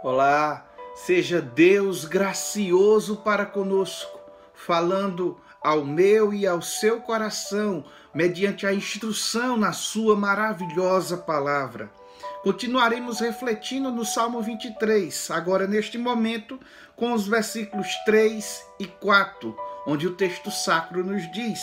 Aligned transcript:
Olá, 0.00 0.64
seja 0.94 1.42
Deus 1.42 2.04
gracioso 2.04 3.16
para 3.16 3.44
conosco, 3.44 4.16
falando 4.54 5.40
ao 5.60 5.84
meu 5.84 6.32
e 6.32 6.46
ao 6.46 6.62
seu 6.62 7.00
coração, 7.00 7.84
mediante 8.14 8.64
a 8.64 8.72
instrução 8.72 9.56
na 9.56 9.72
sua 9.72 10.14
maravilhosa 10.14 11.16
palavra. 11.16 11.90
Continuaremos 12.44 13.18
refletindo 13.18 13.90
no 13.90 14.04
Salmo 14.04 14.40
23, 14.40 15.32
agora 15.32 15.66
neste 15.66 15.98
momento, 15.98 16.60
com 16.94 17.12
os 17.12 17.26
versículos 17.26 17.88
3 18.04 18.66
e 18.78 18.86
4, 18.86 19.56
onde 19.84 20.06
o 20.06 20.14
texto 20.14 20.48
sacro 20.48 21.02
nos 21.02 21.28
diz: 21.32 21.60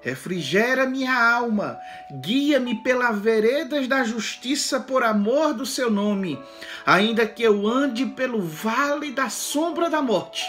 Refrigera 0.00 0.86
minha 0.86 1.12
alma, 1.12 1.78
guia-me 2.20 2.76
pelas 2.76 3.18
veredas 3.18 3.88
da 3.88 4.04
justiça 4.04 4.78
por 4.78 5.02
amor 5.02 5.52
do 5.52 5.66
seu 5.66 5.90
nome. 5.90 6.38
Ainda 6.84 7.26
que 7.26 7.42
eu 7.42 7.66
ande 7.66 8.06
pelo 8.06 8.40
vale 8.40 9.10
da 9.10 9.28
sombra 9.28 9.90
da 9.90 10.00
morte, 10.00 10.44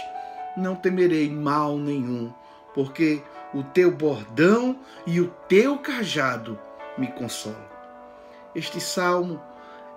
não 0.56 0.76
temerei 0.76 1.30
mal 1.30 1.78
nenhum, 1.78 2.32
porque 2.74 3.24
o 3.54 3.64
teu 3.64 3.92
bordão 3.92 4.80
e 5.08 5.20
o 5.20 5.28
teu 5.48 5.78
cajado 5.80 6.60
me 6.98 7.08
consolam. 7.08 7.68
Este 8.54 8.80
salmo 8.80 9.42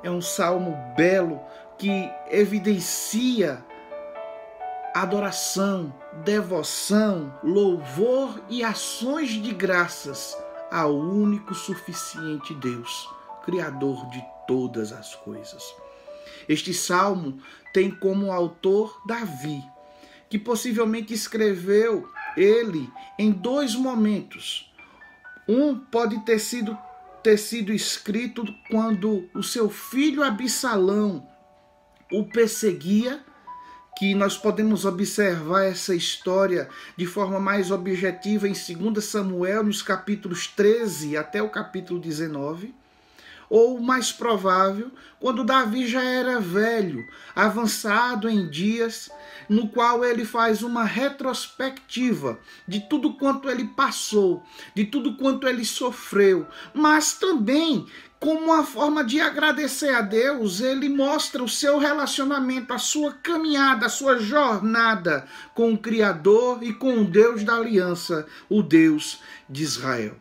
é 0.02 0.10
um 0.10 0.22
salmo 0.22 0.76
belo 0.96 1.40
que 1.76 2.10
evidencia 2.30 3.64
adoração, 4.94 5.92
devoção, 6.24 7.32
louvor 7.42 8.40
e 8.48 8.62
ações 8.62 9.30
de 9.30 9.52
graças 9.52 10.36
ao 10.70 10.94
único 10.96 11.54
suficiente 11.54 12.54
Deus, 12.54 13.08
Criador 13.44 14.08
de 14.10 14.22
todas 14.46 14.92
as 14.92 15.14
coisas. 15.14 15.74
Este 16.48 16.74
salmo 16.74 17.38
tem 17.72 17.90
como 17.90 18.32
autor 18.32 19.00
Davi, 19.06 19.62
que 20.28 20.38
possivelmente 20.38 21.14
escreveu 21.14 22.08
ele 22.36 22.88
em 23.18 23.30
dois 23.30 23.74
momentos. 23.74 24.72
Um 25.48 25.78
pode 25.78 26.18
ter 26.20 26.38
sido 26.38 26.76
ter 27.22 27.36
sido 27.36 27.70
escrito 27.70 28.44
quando 28.70 29.28
o 29.34 29.42
seu 29.42 29.68
filho 29.68 30.22
Absalão 30.22 31.28
o 32.10 32.24
perseguia 32.24 33.22
que 33.96 34.14
nós 34.14 34.36
podemos 34.36 34.84
observar 34.84 35.64
essa 35.64 35.94
história 35.94 36.68
de 36.96 37.06
forma 37.06 37.38
mais 37.38 37.70
objetiva 37.70 38.48
em 38.48 38.52
2 38.52 39.04
Samuel, 39.04 39.64
nos 39.64 39.82
capítulos 39.82 40.46
13 40.46 41.16
até 41.16 41.42
o 41.42 41.50
capítulo 41.50 42.00
19. 42.00 42.74
Ou 43.50 43.80
mais 43.80 44.12
provável, 44.12 44.92
quando 45.18 45.42
Davi 45.42 45.86
já 45.86 46.04
era 46.04 46.38
velho, 46.38 47.04
avançado 47.34 48.28
em 48.28 48.48
dias, 48.48 49.10
no 49.48 49.68
qual 49.68 50.04
ele 50.04 50.24
faz 50.24 50.62
uma 50.62 50.84
retrospectiva 50.84 52.38
de 52.66 52.78
tudo 52.78 53.14
quanto 53.14 53.50
ele 53.50 53.64
passou, 53.64 54.44
de 54.72 54.84
tudo 54.84 55.16
quanto 55.16 55.48
ele 55.48 55.64
sofreu, 55.64 56.46
mas 56.72 57.14
também 57.14 57.86
como 58.20 58.52
uma 58.52 58.62
forma 58.62 59.02
de 59.02 59.18
agradecer 59.18 59.94
a 59.94 60.02
Deus, 60.02 60.60
ele 60.60 60.90
mostra 60.90 61.42
o 61.42 61.48
seu 61.48 61.78
relacionamento, 61.78 62.70
a 62.70 62.78
sua 62.78 63.14
caminhada, 63.14 63.86
a 63.86 63.88
sua 63.88 64.18
jornada 64.18 65.26
com 65.54 65.72
o 65.72 65.78
Criador 65.78 66.62
e 66.62 66.74
com 66.74 66.98
o 66.98 67.04
Deus 67.06 67.42
da 67.42 67.56
aliança, 67.56 68.26
o 68.46 68.62
Deus 68.62 69.20
de 69.48 69.62
Israel. 69.62 70.16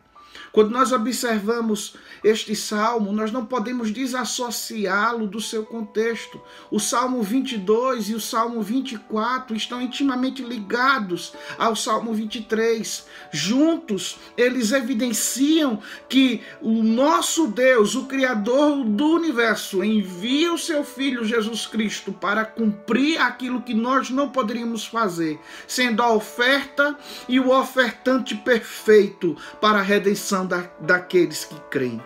Quando 0.52 0.70
nós 0.70 0.90
observamos 0.90 1.94
este 2.24 2.56
salmo, 2.56 3.12
nós 3.12 3.30
não 3.30 3.46
podemos 3.46 3.92
desassociá-lo 3.92 5.26
do 5.26 5.40
seu 5.40 5.64
contexto. 5.64 6.40
O 6.70 6.80
salmo 6.80 7.22
22 7.22 8.10
e 8.10 8.14
o 8.14 8.20
salmo 8.20 8.60
24 8.60 9.56
estão 9.56 9.80
intimamente 9.80 10.42
ligados 10.42 11.32
ao 11.56 11.76
salmo 11.76 12.12
23. 12.12 13.06
Juntos, 13.30 14.18
eles 14.36 14.72
evidenciam 14.72 15.80
que 16.08 16.42
o 16.60 16.82
nosso 16.82 17.46
Deus, 17.46 17.94
o 17.94 18.06
Criador 18.06 18.84
do 18.84 19.10
universo, 19.10 19.84
envia 19.84 20.52
o 20.52 20.58
seu 20.58 20.82
Filho 20.82 21.24
Jesus 21.24 21.66
Cristo 21.66 22.12
para 22.12 22.44
cumprir 22.44 23.20
aquilo 23.20 23.62
que 23.62 23.74
nós 23.74 24.10
não 24.10 24.28
poderíamos 24.28 24.84
fazer, 24.84 25.38
sendo 25.66 26.02
a 26.02 26.12
oferta 26.12 26.96
e 27.28 27.38
o 27.38 27.50
ofertante 27.50 28.34
perfeito 28.34 29.36
para 29.60 29.78
a 29.78 29.82
redenção 29.82 30.39
coração 30.40 30.46
da, 30.46 30.64
daqueles 30.80 31.44
que 31.44 31.56
creem. 31.70 32.00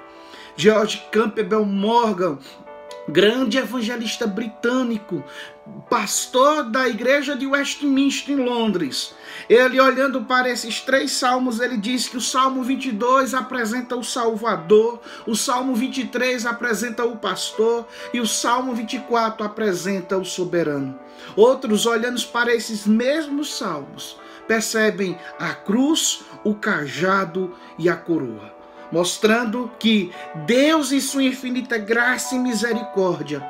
George 0.56 1.04
Campbell 1.10 1.64
Morgan, 1.64 2.38
grande 3.08 3.58
evangelista 3.58 4.26
britânico, 4.26 5.22
pastor 5.90 6.64
da 6.64 6.88
igreja 6.88 7.34
de 7.34 7.46
Westminster 7.46 8.34
em 8.34 8.44
Londres. 8.44 9.14
Ele 9.48 9.80
olhando 9.80 10.22
para 10.22 10.48
esses 10.48 10.80
três 10.80 11.10
salmos, 11.12 11.60
ele 11.60 11.76
diz 11.76 12.08
que 12.08 12.16
o 12.16 12.20
Salmo 12.20 12.62
22 12.62 13.34
apresenta 13.34 13.96
o 13.96 14.04
Salvador, 14.04 15.00
o 15.26 15.34
Salmo 15.34 15.74
23 15.74 16.46
apresenta 16.46 17.04
o 17.04 17.16
pastor 17.16 17.86
e 18.12 18.20
o 18.20 18.26
Salmo 18.26 18.74
24 18.74 19.44
apresenta 19.44 20.16
o 20.16 20.24
soberano. 20.24 20.98
Outros 21.34 21.86
olhando 21.86 22.20
para 22.26 22.54
esses 22.54 22.86
mesmos 22.86 23.56
salmos, 23.56 24.16
percebem 24.46 25.18
a 25.38 25.54
cruz, 25.54 26.22
o 26.44 26.54
cajado 26.54 27.54
e 27.78 27.88
a 27.88 27.96
coroa, 27.96 28.54
mostrando 28.92 29.70
que 29.78 30.12
Deus, 30.46 30.92
em 30.92 31.00
sua 31.00 31.24
infinita 31.24 31.78
graça 31.78 32.34
e 32.34 32.38
misericórdia, 32.38 33.42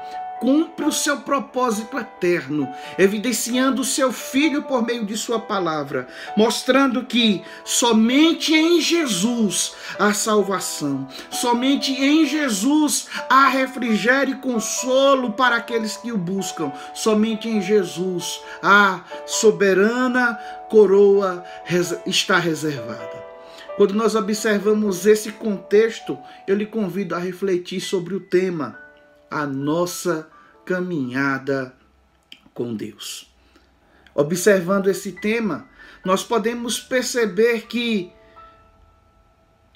cumpre 0.44 0.84
o 0.84 0.93
seu 0.93 1.22
propósito 1.22 1.99
eterno, 1.99 2.69
evidenciando 2.99 3.81
o 3.81 3.84
seu 3.84 4.12
Filho 4.12 4.65
por 4.65 4.84
meio 4.84 5.06
de 5.06 5.16
Sua 5.16 5.41
palavra, 5.41 6.06
mostrando 6.37 7.06
que 7.06 7.43
somente 7.65 8.53
em 8.53 8.78
Jesus 8.78 9.75
há 9.99 10.12
salvação, 10.12 11.09
somente 11.31 11.93
em 11.93 12.27
Jesus 12.27 13.06
há 13.31 13.49
refrigério 13.49 14.34
e 14.34 14.38
consolo 14.38 15.32
para 15.32 15.56
aqueles 15.56 15.97
que 15.97 16.12
o 16.12 16.19
buscam, 16.19 16.71
somente 16.93 17.49
em 17.49 17.62
Jesus 17.62 18.38
a 18.62 19.00
soberana 19.25 20.38
coroa 20.69 21.43
está 22.05 22.38
reservada. 22.38 23.25
Quando 23.78 23.94
nós 23.94 24.15
observamos 24.15 25.06
esse 25.06 25.32
contexto, 25.32 26.19
eu 26.47 26.55
lhe 26.55 26.66
convido 26.66 27.15
a 27.15 27.19
refletir 27.19 27.81
sobre 27.81 28.15
o 28.15 28.21
tema, 28.21 28.78
a 29.31 29.47
nossa 29.47 30.33
caminhada 30.64 31.75
com 32.52 32.75
Deus. 32.75 33.32
Observando 34.14 34.88
esse 34.88 35.12
tema, 35.12 35.69
nós 36.04 36.22
podemos 36.22 36.78
perceber 36.78 37.66
que 37.66 38.12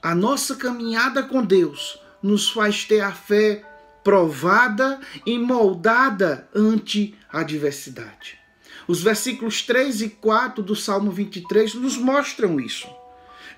a 0.02 0.14
nossa 0.14 0.54
caminhada 0.54 1.22
com 1.22 1.44
Deus 1.44 2.00
nos 2.22 2.50
faz 2.50 2.84
ter 2.84 3.00
a 3.00 3.12
fé 3.12 3.64
provada 4.04 5.00
e 5.26 5.38
moldada 5.38 6.48
ante 6.54 7.14
a 7.30 7.40
adversidade. 7.40 8.38
Os 8.86 9.02
versículos 9.02 9.62
3 9.62 10.02
e 10.02 10.08
4 10.08 10.62
do 10.62 10.74
Salmo 10.74 11.10
23 11.10 11.74
nos 11.74 11.96
mostram 11.96 12.58
isso. 12.58 12.88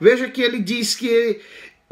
Veja 0.01 0.29
que 0.29 0.41
ele 0.43 0.59
diz 0.59 0.95
que, 0.95 1.41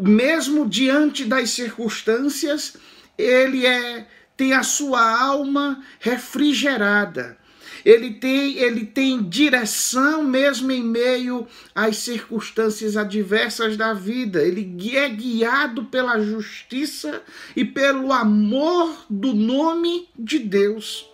mesmo 0.00 0.68
diante 0.68 1.24
das 1.24 1.50
circunstâncias, 1.50 2.76
ele 3.16 3.66
é 3.66 4.06
tem 4.38 4.52
a 4.52 4.62
sua 4.62 5.20
alma 5.20 5.82
refrigerada. 5.98 7.36
Ele 7.84 8.14
tem, 8.14 8.56
ele 8.58 8.86
tem 8.86 9.22
direção 9.22 10.22
mesmo 10.22 10.70
em 10.70 10.82
meio 10.82 11.46
às 11.74 11.96
circunstâncias 11.98 12.96
adversas 12.96 13.76
da 13.76 13.92
vida. 13.92 14.40
Ele 14.40 14.96
é 14.96 15.08
guiado 15.08 15.84
pela 15.86 16.20
justiça 16.20 17.20
e 17.56 17.64
pelo 17.64 18.12
amor 18.12 19.06
do 19.10 19.34
nome 19.34 20.08
de 20.16 20.38
Deus. 20.38 21.10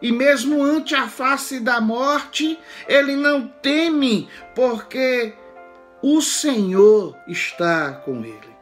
E 0.00 0.12
mesmo 0.12 0.62
ante 0.62 0.94
a 0.94 1.08
face 1.08 1.58
da 1.58 1.80
morte, 1.80 2.56
ele 2.86 3.16
não 3.16 3.48
teme, 3.62 4.28
porque 4.54 5.32
o 6.02 6.20
Senhor 6.20 7.16
está 7.26 7.92
com 7.92 8.24
ele. 8.24 8.53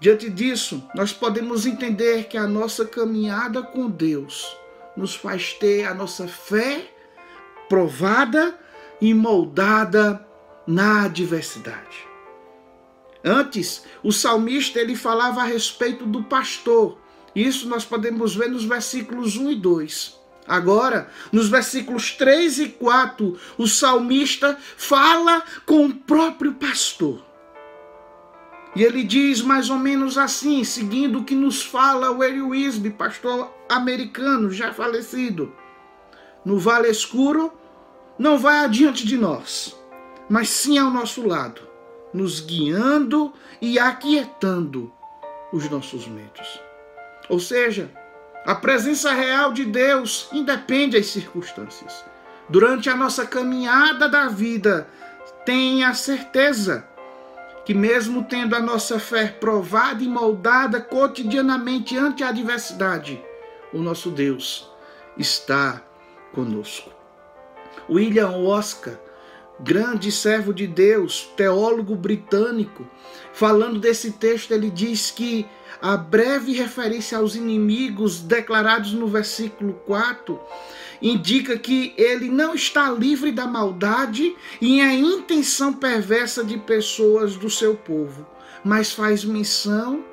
Diante 0.00 0.30
disso, 0.30 0.82
nós 0.94 1.12
podemos 1.12 1.66
entender 1.66 2.28
que 2.28 2.36
a 2.36 2.46
nossa 2.46 2.84
caminhada 2.84 3.62
com 3.62 3.90
Deus 3.90 4.56
nos 4.96 5.14
faz 5.14 5.52
ter 5.54 5.86
a 5.86 5.94
nossa 5.94 6.28
fé 6.28 6.88
provada 7.68 8.58
e 9.00 9.12
moldada 9.12 10.24
na 10.66 11.04
adversidade. 11.04 12.06
Antes, 13.24 13.84
o 14.02 14.12
salmista 14.12 14.78
ele 14.78 14.94
falava 14.94 15.42
a 15.42 15.44
respeito 15.44 16.06
do 16.06 16.22
pastor. 16.22 16.98
Isso 17.34 17.68
nós 17.68 17.84
podemos 17.84 18.34
ver 18.34 18.48
nos 18.48 18.64
versículos 18.64 19.36
1 19.36 19.50
e 19.50 19.54
2. 19.56 20.18
Agora, 20.46 21.10
nos 21.32 21.48
versículos 21.48 22.12
3 22.12 22.58
e 22.60 22.68
4, 22.70 23.38
o 23.58 23.66
salmista 23.66 24.56
fala 24.76 25.42
com 25.66 25.86
o 25.86 25.94
próprio 25.94 26.54
pastor. 26.54 27.27
E 28.76 28.82
ele 28.82 29.02
diz 29.02 29.40
mais 29.40 29.70
ou 29.70 29.78
menos 29.78 30.18
assim, 30.18 30.62
seguindo 30.62 31.20
o 31.20 31.24
que 31.24 31.34
nos 31.34 31.62
fala 31.62 32.10
o 32.10 32.22
Eli 32.22 32.42
Wisby, 32.42 32.90
pastor 32.90 33.52
americano 33.68 34.50
já 34.50 34.72
falecido. 34.72 35.52
No 36.44 36.58
vale 36.58 36.88
escuro, 36.88 37.52
não 38.18 38.38
vai 38.38 38.64
adiante 38.64 39.06
de 39.06 39.16
nós, 39.16 39.76
mas 40.28 40.48
sim 40.48 40.78
ao 40.78 40.90
nosso 40.90 41.26
lado, 41.26 41.62
nos 42.12 42.40
guiando 42.40 43.32
e 43.60 43.78
aquietando 43.78 44.92
os 45.52 45.68
nossos 45.68 46.06
medos. 46.06 46.60
Ou 47.28 47.40
seja, 47.40 47.90
a 48.44 48.54
presença 48.54 49.12
real 49.12 49.52
de 49.52 49.64
Deus 49.64 50.28
independe 50.32 50.96
das 50.96 51.06
circunstâncias. 51.06 52.04
Durante 52.48 52.88
a 52.88 52.96
nossa 52.96 53.26
caminhada 53.26 54.08
da 54.08 54.28
vida, 54.28 54.88
tenha 55.44 55.92
certeza 55.94 56.86
que, 57.68 57.74
mesmo 57.74 58.24
tendo 58.24 58.56
a 58.56 58.60
nossa 58.60 58.98
fé 58.98 59.26
provada 59.26 60.02
e 60.02 60.08
moldada 60.08 60.80
cotidianamente 60.80 61.98
ante 61.98 62.24
a 62.24 62.30
adversidade, 62.30 63.22
o 63.74 63.82
nosso 63.82 64.10
Deus 64.10 64.66
está 65.18 65.82
conosco. 66.32 66.90
William 67.86 68.30
Oscar, 68.30 68.98
grande 69.60 70.12
servo 70.12 70.52
de 70.52 70.66
Deus, 70.66 71.28
teólogo 71.36 71.94
britânico, 71.96 72.86
falando 73.32 73.78
desse 73.78 74.12
texto, 74.12 74.52
ele 74.52 74.70
diz 74.70 75.10
que 75.10 75.46
a 75.80 75.96
breve 75.96 76.52
referência 76.52 77.18
aos 77.18 77.36
inimigos 77.36 78.20
declarados 78.20 78.92
no 78.92 79.06
versículo 79.06 79.74
4 79.86 80.38
indica 81.00 81.56
que 81.56 81.94
ele 81.96 82.28
não 82.28 82.54
está 82.54 82.90
livre 82.90 83.30
da 83.30 83.46
maldade 83.46 84.34
e 84.60 84.80
a 84.80 84.92
intenção 84.92 85.72
perversa 85.72 86.42
de 86.42 86.58
pessoas 86.58 87.36
do 87.36 87.48
seu 87.48 87.76
povo, 87.76 88.26
mas 88.64 88.92
faz 88.92 89.24
menção 89.24 90.04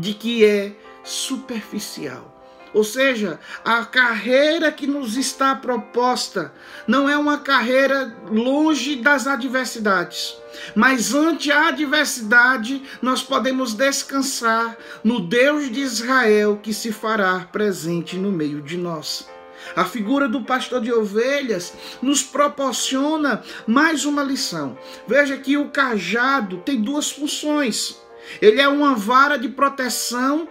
de 0.00 0.14
que 0.14 0.44
é 0.44 0.72
superficial. 1.04 2.33
Ou 2.74 2.82
seja, 2.82 3.38
a 3.64 3.84
carreira 3.84 4.72
que 4.72 4.84
nos 4.84 5.16
está 5.16 5.54
proposta 5.54 6.52
não 6.88 7.08
é 7.08 7.16
uma 7.16 7.38
carreira 7.38 8.12
longe 8.28 8.96
das 8.96 9.28
adversidades, 9.28 10.36
mas 10.74 11.14
ante 11.14 11.52
a 11.52 11.68
adversidade 11.68 12.82
nós 13.00 13.22
podemos 13.22 13.74
descansar 13.74 14.76
no 15.04 15.20
Deus 15.20 15.70
de 15.70 15.80
Israel 15.80 16.58
que 16.60 16.74
se 16.74 16.90
fará 16.90 17.48
presente 17.52 18.16
no 18.16 18.32
meio 18.32 18.60
de 18.60 18.76
nós. 18.76 19.32
A 19.76 19.84
figura 19.84 20.28
do 20.28 20.42
pastor 20.42 20.80
de 20.80 20.92
ovelhas 20.92 21.72
nos 22.02 22.24
proporciona 22.24 23.42
mais 23.66 24.04
uma 24.04 24.22
lição. 24.22 24.76
Veja 25.06 25.36
que 25.38 25.56
o 25.56 25.70
cajado 25.70 26.58
tem 26.58 26.82
duas 26.82 27.10
funções. 27.10 27.98
Ele 28.40 28.60
é 28.60 28.68
uma 28.68 28.94
vara 28.94 29.38
de 29.38 29.48
proteção 29.48 30.48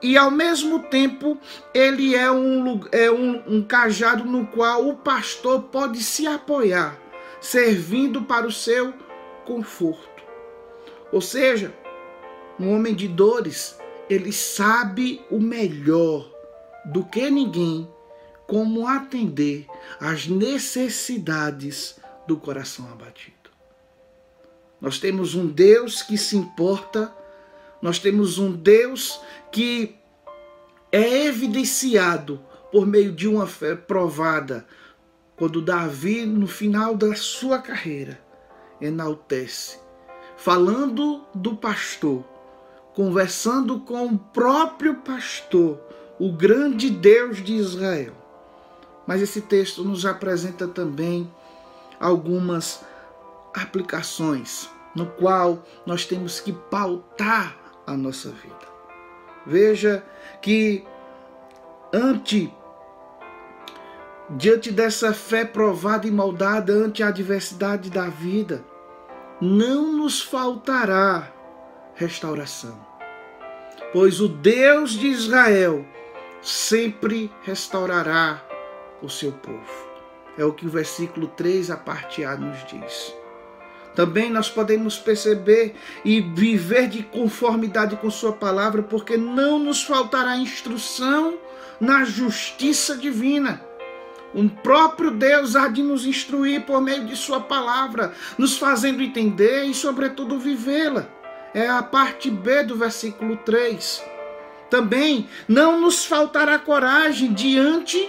e 0.00 0.16
ao 0.16 0.30
mesmo 0.30 0.80
tempo 0.84 1.38
ele 1.74 2.14
é 2.14 2.30
um, 2.30 2.80
é 2.92 3.10
um, 3.10 3.56
um 3.56 3.62
cajado 3.62 4.24
no 4.24 4.46
qual 4.46 4.88
o 4.88 4.96
pastor 4.96 5.62
pode 5.64 6.02
se 6.02 6.26
apoiar, 6.26 6.98
servindo 7.40 8.22
para 8.22 8.46
o 8.46 8.52
seu 8.52 8.92
conforto. 9.44 10.22
Ou 11.10 11.20
seja, 11.20 11.74
um 12.58 12.74
homem 12.74 12.94
de 12.94 13.08
dores, 13.08 13.78
ele 14.08 14.32
sabe 14.32 15.24
o 15.30 15.40
melhor 15.40 16.30
do 16.84 17.04
que 17.04 17.30
ninguém 17.30 17.88
como 18.46 18.86
atender 18.86 19.66
às 20.00 20.26
necessidades 20.26 21.96
do 22.26 22.36
coração 22.36 22.90
abatido. 22.90 23.36
Nós 24.80 24.98
temos 24.98 25.34
um 25.34 25.46
Deus 25.46 26.02
que 26.02 26.16
se 26.16 26.36
importa 26.36 27.12
nós 27.80 27.98
temos 27.98 28.38
um 28.38 28.52
Deus 28.52 29.20
que 29.52 29.96
é 30.90 31.26
evidenciado 31.26 32.40
por 32.72 32.86
meio 32.86 33.12
de 33.12 33.28
uma 33.28 33.46
fé 33.46 33.74
provada, 33.74 34.66
quando 35.36 35.62
Davi, 35.62 36.26
no 36.26 36.46
final 36.46 36.96
da 36.96 37.14
sua 37.14 37.58
carreira, 37.58 38.20
enaltece, 38.80 39.78
falando 40.36 41.22
do 41.34 41.56
pastor, 41.56 42.24
conversando 42.94 43.80
com 43.80 44.06
o 44.06 44.18
próprio 44.18 44.96
pastor, 44.96 45.80
o 46.18 46.32
grande 46.32 46.90
Deus 46.90 47.42
de 47.42 47.54
Israel. 47.54 48.14
Mas 49.06 49.22
esse 49.22 49.40
texto 49.40 49.84
nos 49.84 50.04
apresenta 50.04 50.66
também 50.66 51.32
algumas 52.00 52.84
aplicações 53.54 54.68
no 54.94 55.06
qual 55.06 55.64
nós 55.86 56.04
temos 56.04 56.40
que 56.40 56.52
pautar 56.52 57.67
a 57.88 57.96
nossa 57.96 58.30
vida. 58.30 58.68
Veja 59.46 60.04
que 60.42 60.84
ante 61.92 62.52
diante 64.30 64.70
dessa 64.70 65.14
fé 65.14 65.44
provada 65.44 66.06
e 66.06 66.10
moldada 66.10 66.72
ante 66.72 67.02
a 67.02 67.08
adversidade 67.08 67.90
da 67.90 68.08
vida, 68.08 68.62
não 69.40 69.92
nos 69.92 70.20
faltará 70.20 71.32
restauração. 71.94 72.78
Pois 73.92 74.20
o 74.20 74.28
Deus 74.28 74.92
de 74.92 75.06
Israel 75.06 75.86
sempre 76.42 77.32
restaurará 77.42 78.44
o 79.02 79.08
seu 79.08 79.32
povo. 79.32 79.88
É 80.36 80.44
o 80.44 80.52
que 80.52 80.66
o 80.66 80.70
versículo 80.70 81.28
3, 81.28 81.70
a 81.70 81.76
parte 81.76 82.22
A, 82.22 82.36
nos 82.36 82.64
diz. 82.66 83.14
Também 83.98 84.30
nós 84.30 84.48
podemos 84.48 84.96
perceber 84.96 85.74
e 86.04 86.20
viver 86.20 86.88
de 86.88 87.02
conformidade 87.02 87.96
com 87.96 88.08
Sua 88.08 88.32
palavra, 88.32 88.80
porque 88.80 89.16
não 89.16 89.58
nos 89.58 89.82
faltará 89.82 90.36
instrução 90.36 91.36
na 91.80 92.04
justiça 92.04 92.96
divina. 92.96 93.60
O 94.32 94.48
próprio 94.48 95.10
Deus 95.10 95.56
há 95.56 95.66
de 95.66 95.82
nos 95.82 96.06
instruir 96.06 96.64
por 96.64 96.80
meio 96.80 97.06
de 97.06 97.16
Sua 97.16 97.40
palavra, 97.40 98.12
nos 98.38 98.56
fazendo 98.56 99.02
entender 99.02 99.64
e, 99.64 99.74
sobretudo, 99.74 100.38
vivê-la. 100.38 101.08
É 101.52 101.68
a 101.68 101.82
parte 101.82 102.30
B 102.30 102.62
do 102.62 102.76
versículo 102.76 103.36
3. 103.38 104.00
Também 104.70 105.28
não 105.48 105.80
nos 105.80 106.04
faltará 106.04 106.56
coragem 106.56 107.32
diante 107.32 108.08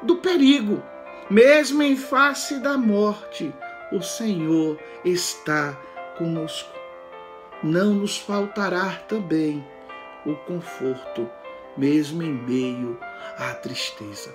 do 0.00 0.16
perigo, 0.16 0.82
mesmo 1.28 1.82
em 1.82 1.94
face 1.94 2.58
da 2.58 2.78
morte 2.78 3.52
o 3.92 4.02
Senhor 4.02 4.78
está 5.04 5.78
conosco. 6.18 6.76
Não 7.62 7.94
nos 7.94 8.18
faltará 8.18 8.90
também 9.08 9.66
o 10.24 10.34
conforto, 10.34 11.28
mesmo 11.76 12.22
em 12.22 12.32
meio 12.32 12.98
à 13.38 13.54
tristeza. 13.54 14.34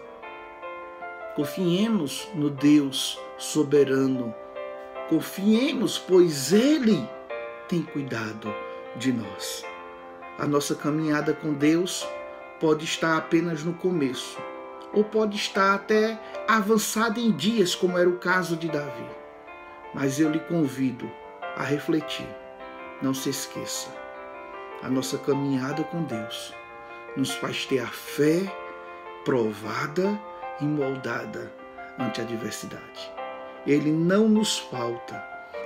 Confiemos 1.36 2.27
no 2.34 2.50
Deus 2.50 3.20
soberano. 3.38 4.34
Confiemos, 5.10 5.98
pois 5.98 6.53
Ele 6.53 7.08
tem 7.67 7.84
cuidado 7.84 8.53
de 8.96 9.12
nós. 9.12 9.63
A 10.38 10.48
nossa 10.48 10.75
caminhada 10.75 11.34
com 11.34 11.53
Deus 11.53 12.08
pode 12.60 12.86
estar 12.86 13.17
apenas 13.17 13.63
no 13.63 13.74
começo, 13.74 14.38
ou 14.93 15.03
pode 15.03 15.36
estar 15.36 15.74
até 15.74 16.20
avançada 16.48 17.20
em 17.20 17.31
dias, 17.31 17.75
como 17.75 17.98
era 17.98 18.10
o 18.10 18.17
caso 18.17 18.55
de 18.55 18.67
Davi. 18.67 19.20
Mas 19.93 20.19
eu 20.19 20.29
lhe 20.31 20.39
convido 20.39 21.10
a 21.55 21.63
refletir. 21.63 22.27
Não 23.01 23.13
se 23.13 23.29
esqueça. 23.29 23.89
A 24.83 24.89
nossa 24.89 25.17
caminhada 25.17 25.83
com 25.83 26.03
Deus 26.03 26.53
nos 27.15 27.31
faz 27.36 27.65
ter 27.65 27.79
a 27.79 27.88
fé 27.88 28.41
provada 29.25 30.19
e 30.60 30.63
moldada 30.63 31.51
ante 32.00 32.21
a 32.21 32.24
adversidade. 32.24 33.12
Ele 33.65 33.91
não 33.91 34.27
nos 34.27 34.57
falta, 34.57 35.24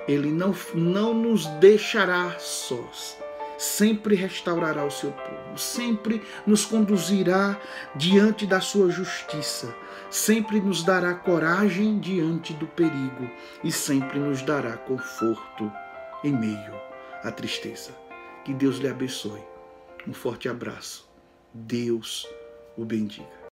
ele 0.07 0.31
não, 0.31 0.53
não 0.73 1.13
nos 1.13 1.45
deixará 1.59 2.35
sós 2.39 3.17
sempre 3.57 4.15
restaurará 4.15 4.83
o 4.85 4.91
seu 4.91 5.11
povo, 5.11 5.57
sempre 5.57 6.21
nos 6.45 6.65
conduzirá 6.65 7.59
diante 7.95 8.45
da 8.45 8.59
sua 8.59 8.89
justiça, 8.89 9.75
sempre 10.09 10.59
nos 10.59 10.83
dará 10.83 11.13
coragem 11.13 11.99
diante 11.99 12.53
do 12.53 12.67
perigo 12.67 13.29
e 13.63 13.71
sempre 13.71 14.19
nos 14.19 14.41
dará 14.41 14.77
conforto 14.77 15.71
em 16.23 16.33
meio 16.33 16.73
à 17.23 17.31
tristeza. 17.31 17.91
Que 18.43 18.53
Deus 18.53 18.77
lhe 18.77 18.87
abençoe. 18.87 19.43
Um 20.07 20.13
forte 20.13 20.47
abraço. 20.47 21.09
Deus 21.53 22.27
o 22.77 22.85
bendiga. 22.85 23.44